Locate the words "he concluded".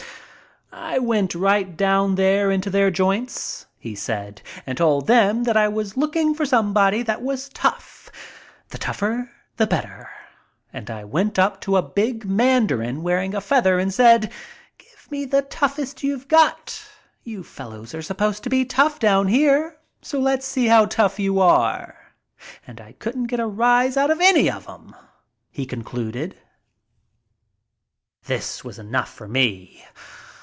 25.51-26.37